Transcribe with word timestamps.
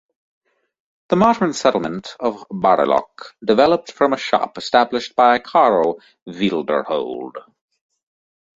The 1.09 1.15
modern 1.15 1.53
settlement 1.53 2.15
of 2.19 2.43
Bariloche 2.51 3.33
developed 3.45 3.91
from 3.91 4.13
a 4.13 4.17
shop 4.17 4.57
established 4.57 5.15
by 5.15 5.37
Carlos 5.37 5.97
Wiederhold. 6.27 7.33